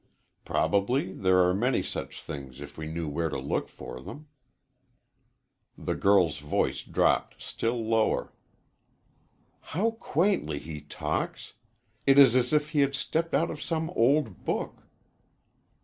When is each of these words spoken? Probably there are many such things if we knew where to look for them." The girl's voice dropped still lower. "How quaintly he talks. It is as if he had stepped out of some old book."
Probably 0.45 1.13
there 1.13 1.43
are 1.47 1.53
many 1.53 1.83
such 1.83 2.23
things 2.23 2.59
if 2.59 2.75
we 2.75 2.87
knew 2.87 3.07
where 3.07 3.29
to 3.29 3.37
look 3.37 3.69
for 3.69 4.01
them." 4.01 4.29
The 5.77 5.93
girl's 5.93 6.39
voice 6.39 6.81
dropped 6.81 7.39
still 7.39 7.85
lower. 7.85 8.33
"How 9.59 9.91
quaintly 9.91 10.57
he 10.57 10.81
talks. 10.81 11.53
It 12.07 12.17
is 12.17 12.35
as 12.35 12.51
if 12.51 12.69
he 12.69 12.79
had 12.79 12.95
stepped 12.95 13.35
out 13.35 13.51
of 13.51 13.61
some 13.61 13.91
old 13.91 14.43
book." 14.43 14.85